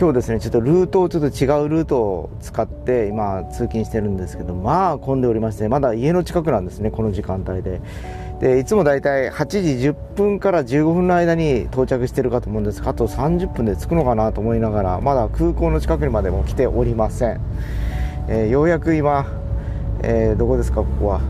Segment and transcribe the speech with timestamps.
[0.00, 7.82] 今日ですねちょっとルートをちょっと違うルートを使って今通勤してるんですけどまあ混んでおりましてまだ家の近くなんですねこの時間帯で。
[8.40, 17.40] でいつもだいたい8時10分から15分の間に到着してるかと思うんですがあと30分で着くのかなと思いながらまだ空港の近くにまでも来ておりません、
[18.28, 19.26] えー、ようやく今、
[20.02, 21.20] えー、どこですかここは。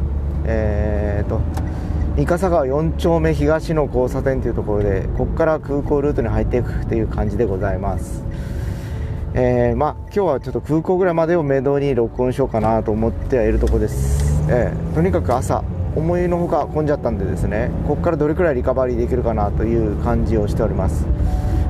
[0.47, 1.41] えーと
[2.17, 8.23] 三笠川4丁目東の交差点というところでここから空港ルートに入っていくという感じでございます。
[9.33, 15.63] えー、まあ、今日はちょっと空港ぐらいまでをめどに録音しようかなと思ってはいるところです、えー、とにかく朝
[15.95, 17.71] 思いのほか混んじゃったんでですね。
[17.87, 21.07] ここからどれくらいリカバリーできるかなという感じをしております。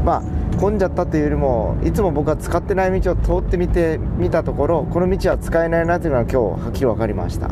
[0.04, 0.22] まあ
[0.58, 7.50] 混んじゃったというよりもいつも僕は使ってない道を通ってみてみたところこの道は使えないなというのは今日はっきり分かりました。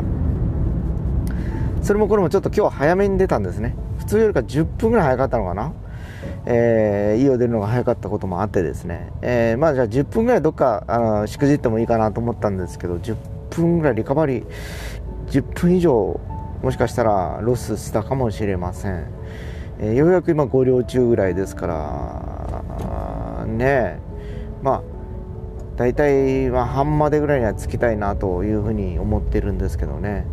[1.81, 3.75] それもこれもちょっと今日は早めに出たんですね。
[3.97, 5.73] 普通よりか10分ぐらい早かったのかな。
[6.45, 13.15] えー、家を出るのが早かったこともあってですね、えー、まあじゃあ10分ぐらいどっかあのしくじってもいいかなと思ったんですけど10
[13.49, 14.45] 分ぐらいリカバリー
[15.29, 16.19] 10分以上
[16.63, 19.07] もしかしたらロスしたかもしれません、
[19.79, 23.99] えー、ようやく今5両中ぐらいですからね
[24.61, 24.83] まあ
[25.77, 30.25] 大体まあ半までぐらいには着きたいなというふうに思ってるんですけどね。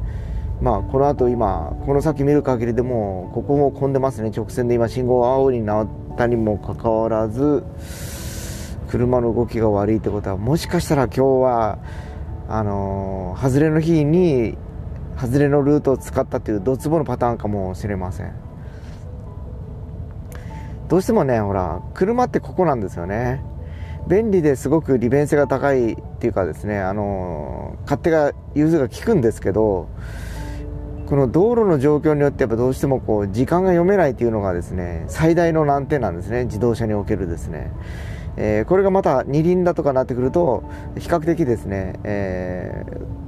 [0.60, 4.30] まあ、この後今この先見る限りでもここも混んでますね。
[4.34, 7.62] 直線で今信号青になったにもかかわらず
[8.88, 11.78] 車の動きが悪いってことはもしかしたら今日は
[12.48, 14.56] あのー、外れの日に
[15.16, 18.32] 外れのルートを使ったというドツボのパターンかもしれません。
[20.88, 23.42] どうしてもねほら車ってここなんですよね。
[24.08, 29.88] 便利ですごく利便性が高いっていうかですねあの勝手が融通が利くんですけど
[31.06, 36.44] この道路の状況によってやっぱどうしてもこう時間が読めないというのがですね最大の難点なんですね。
[36.44, 37.70] 自動車におけるですね、
[38.36, 40.64] えー、これがまた二輪だとかなってくると
[40.98, 42.84] 比較的ですね、え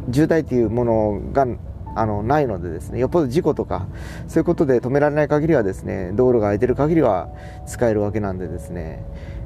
[0.08, 1.46] ー、渋滞っていうものが
[1.94, 3.86] あのないのでですねよっぽど事故とか
[4.26, 7.28] そういうことで止められない限りはですね道路が空いてる限りは
[7.66, 9.04] 使えるわけなんでですね、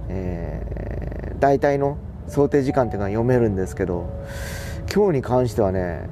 [0.09, 1.99] えー、大体の
[2.29, 4.11] 想定時間っていうのは読めるんですけど
[4.93, 6.09] 今日に関してはね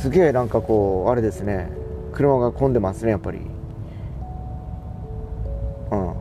[0.00, 1.68] すげえなんかこうあれですね。
[2.14, 3.38] 車が混んでますねやっぱり。
[5.90, 6.14] うん。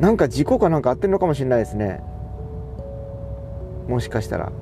[0.00, 2.02] なんか事故かなんかあってるのかもしれないですね。
[3.88, 4.52] もしかしたら。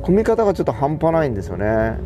[0.00, 1.98] 混み方がちょっと半端ないんですよね。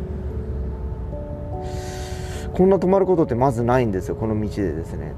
[2.53, 5.13] こんな止まることってまずないんですよこの道でですね。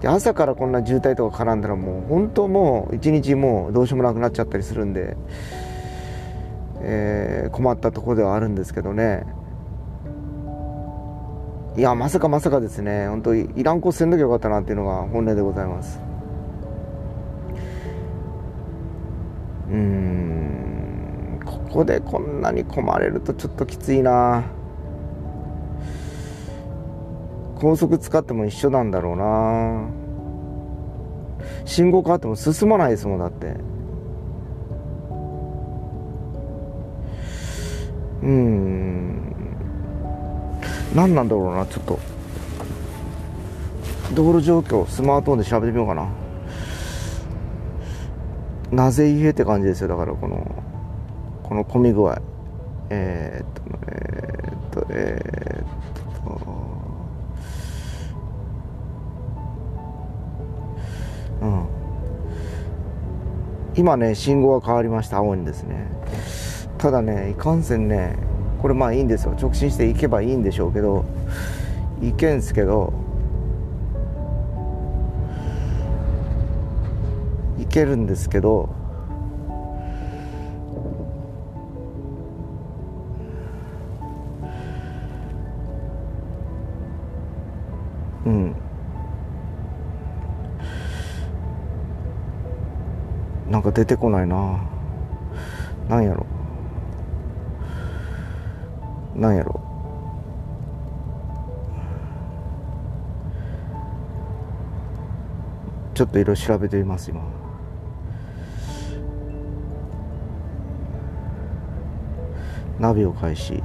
[0.00, 5.18] で朝からこんな渋滞とか絡んだらもう本当もう一日もうどうしようもなくなっちゃったりするんで。
[6.86, 9.24] えー、困ったところではあるんですけどね。
[11.76, 13.08] いやまさかまさかですね。
[13.08, 16.00] 本当にいらんこせんどきゃよかったなっていうのが本音でございます。
[19.70, 24.44] うんここでこんなに困れるとちょっときついな。
[27.56, 29.88] 高速使っても一緒なんだろうな。
[31.64, 33.56] 信号変わっても進まないですもんだって。
[38.24, 39.34] うん。
[40.94, 41.98] 何なんだろうなちょっと。
[44.14, 46.08] 道路状況スマートフォンで調べてみようかな。
[48.72, 50.64] なぜ家って感じですよだからこの
[51.42, 52.18] この混み具合。
[52.90, 55.66] えー、っとえー、っとえー、っ
[56.24, 56.64] と。
[61.42, 61.66] うん。
[63.76, 65.88] 今ね信号が変わりました青にですね。
[66.84, 68.14] ただねいかんせんね
[68.60, 69.34] これまあいいんですよ。
[69.40, 71.06] 直進していけばいいんでしょうけど
[72.02, 72.92] いけんすけど
[77.58, 78.68] いけるんですけど
[88.26, 88.54] うん。
[93.50, 94.60] なんか出てこないな。
[95.88, 96.26] なんやろ。
[99.14, 99.60] なんやろ。
[105.94, 107.22] ちょっといろいろ調べてみます今。
[112.80, 113.62] ナビを開始。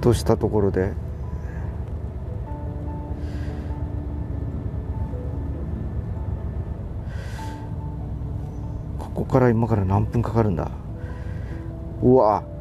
[0.00, 0.92] としたところで。
[8.98, 10.70] ここから今から何分かかるんだ。
[12.02, 12.55] うわ。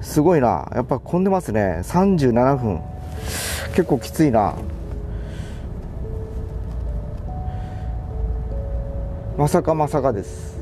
[0.00, 0.70] すごいな。
[0.74, 1.80] やっぱ混んでますね。
[1.82, 2.80] 37分。
[3.74, 4.54] 結構きついな。
[9.36, 10.54] まさかまさかです。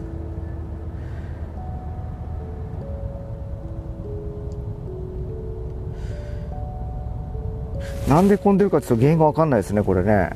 [8.09, 10.31] なんで混んでるかちょっと原因が分かんないですねこれね。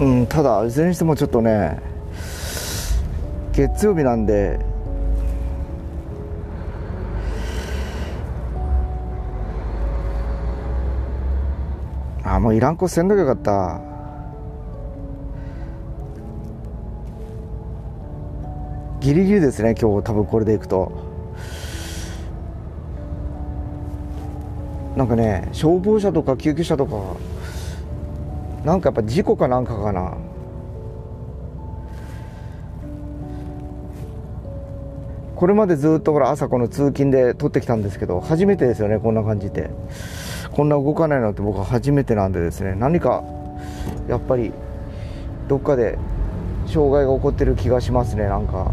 [0.00, 1.78] うんただいずれにしてもちょっとね
[3.52, 4.58] 月曜日なんで
[12.24, 13.80] あもういらんこせんどきゃよかった。
[19.00, 20.90] ギリギリですね今日多分これでいくと。
[24.96, 26.96] なんかね消防車とか救急車とか
[28.64, 30.16] なんかやっぱ事故かなんかかな。
[35.36, 39.70] これまでずっとほら朝この通勤で撮ってきたんですけど初めてですよねこんな感じで。
[40.52, 42.74] こんな動かないのって僕は初めてなんでですね。
[42.74, 43.22] 何か
[44.08, 44.52] やっぱり
[45.48, 45.98] どっかで
[46.66, 48.72] 障害が起こってる気がしますねなんか。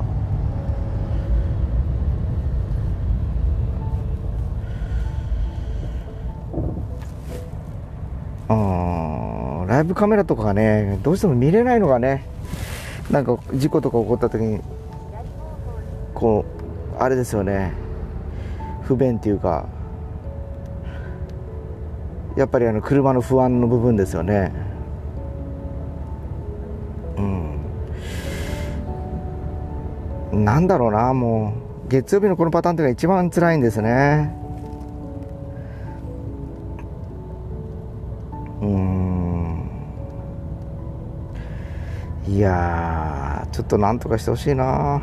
[8.48, 8.91] あラ
[9.82, 12.26] イブカメラとかがねどうしても見れないのがね
[13.10, 14.62] なんか事故とか起こった時に
[16.14, 16.46] こ
[16.98, 17.74] うあれですよね。
[18.84, 19.68] 不便っていうか
[22.36, 24.52] やっぱりあの車の不安の部分ですよね。
[30.32, 30.46] うん。
[30.46, 31.72] なんだろうなもう。
[31.92, 34.34] 月曜日のこのパターンっていうのが一番辛いんですね。
[42.28, 45.02] いやちょっとなんとかしてほしいな。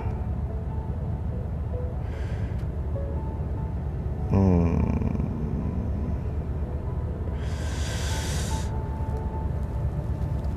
[4.32, 4.78] うん。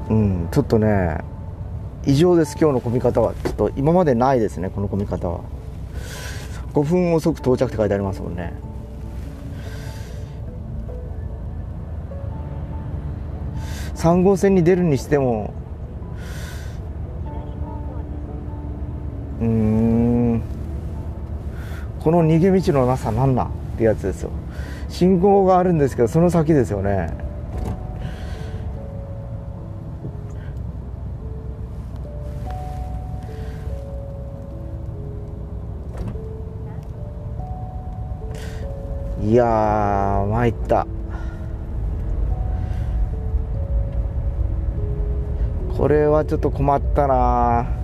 [0.10, 1.20] うんちょっとね
[2.06, 3.34] 異常です今日の混み方は。
[3.44, 5.42] ちょっと今までないですねこの混み方は。
[6.74, 8.54] 5分遅く到着って書いてありますもんね。
[13.96, 15.54] 3号線に出るにしても
[19.42, 20.42] うん。
[22.00, 24.30] この逃げ道のなさなんなんってやつですよ。
[24.90, 27.10] 信号があるんですけどその先ですよね。
[39.24, 40.88] いやー参った。
[45.78, 47.81] これはちょっと困ったな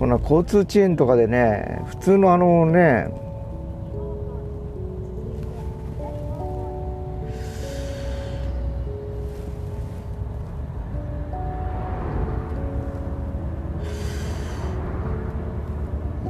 [0.00, 3.08] この交通遅延とかでね普通のあのね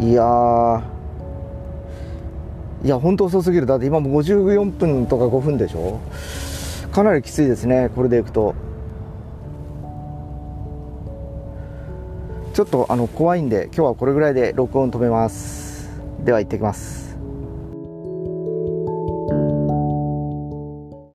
[0.00, 0.82] いや
[2.82, 3.66] いや本当遅すぎる。
[3.66, 6.00] だって今も54分とか5分でしょ？
[6.90, 8.56] かなりきついですねこれでいくと。
[12.52, 15.88] ちょっとあの怖いんで今日はこれぐらいで録音止めます。
[16.24, 17.09] では行ってきます。